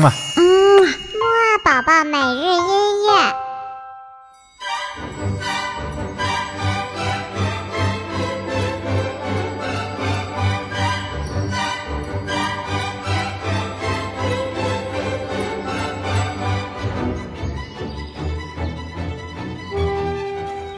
[0.00, 0.42] 嗯嘛，嗯，
[0.82, 3.10] 木二宝宝每日音乐。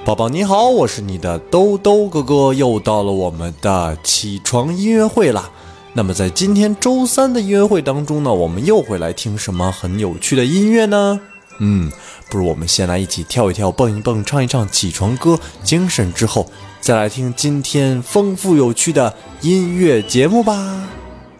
[0.04, 5.48] 宝宝你好，我是你的兜兜哥哥，又到了我们的起床音乐会啦。
[5.94, 11.20] 那么在今天周三的音乐会当中呢，我们又会来听什么很有趣的音乐呢？
[11.58, 11.92] 嗯，
[12.30, 16.50] 不如我们先来一起跳一跳、蹦一蹦、唱一唱起床歌，精神之后
[16.80, 20.88] 再来听今天丰富有趣的音乐节目吧。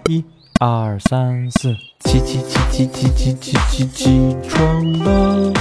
[0.07, 0.23] 一
[0.61, 1.75] 二三四，
[2.05, 5.53] 起起起起起起起起起床了，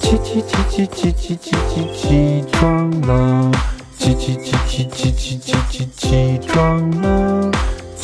[0.00, 3.52] 起起起起起起起起起床了，
[3.96, 7.50] 起起起起起起起起起床了，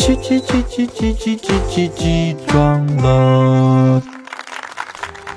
[0.06, 4.00] 起起起起起起起起起床了。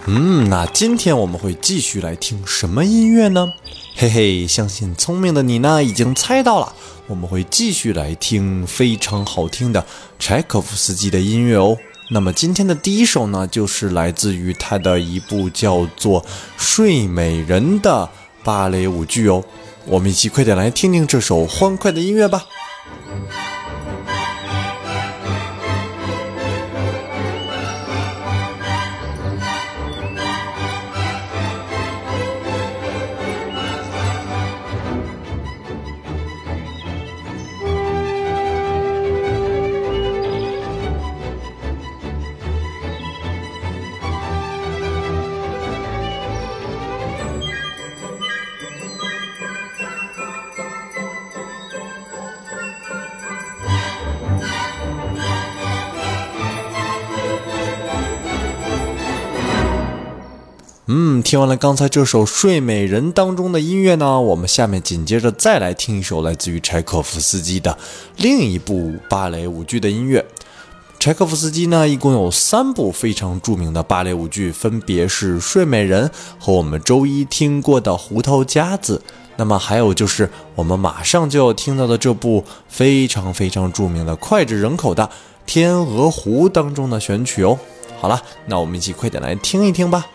[0.06, 3.52] 嗯，那今天我们会继续来听什么音乐呢？
[3.96, 6.72] 嘿嘿，相信聪明的你呢已经猜到了，
[7.08, 9.84] 我们会继续来听非常好听的
[10.20, 11.76] 柴可夫斯基的音乐哦。
[12.12, 16.22] 那么今天的第一首呢，就是来自于他的一部叫做
[16.58, 18.08] 《睡美人》的
[18.44, 19.44] 芭蕾舞剧哦。
[19.88, 22.46] 我们一起快点来听听这首欢快的音乐吧。
[60.92, 67.78] 嗯，听完了刚才这首《睡美人》当中的音乐呢，我们下面紧接着再来听一首来自于柴可夫斯基的
[68.18, 70.26] 另一部芭蕾舞剧的音乐。
[70.98, 76.08] 柴可夫斯基呢，一共有三部非常著名的芭蕾舞剧，分别是《睡美人》
[76.40, 79.00] 和我们周一听过的《胡桃夹子》，
[79.36, 85.04] 那么还有就是我们马上就要听到的这部非常非常著名的脍炙人口的
[85.46, 87.60] 《天鹅湖》当中的选曲哦。
[88.00, 90.08] 好了，那我们一起快点来听一听吧。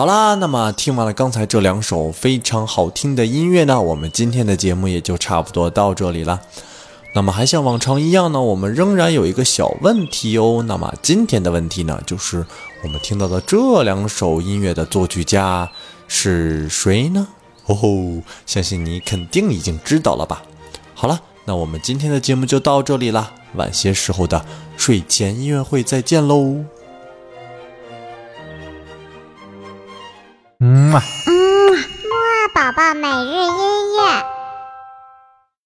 [0.00, 6.40] 好啦，那么听完了刚才这两首非常好听的音乐呢，我们今天的节目也就差不多到这里了。
[7.12, 10.64] 那么还像往常一样呢，我们仍然有一个小问题哦。
[10.66, 12.46] 那么今天的问题呢，就是
[12.82, 15.70] 我们听到的这两首音乐的作曲家
[16.08, 17.28] 是谁呢？
[17.66, 20.40] 哦吼，相信你肯定已经知道了吧。
[20.94, 24.46] 好了，那我们今天的节目就到这里啦，晚些时候的
[24.78, 26.64] 睡前音乐会再见喽。
[30.90, 31.02] 嗯嘛。
[31.26, 34.39] 嗯，木宝宝每日音乐。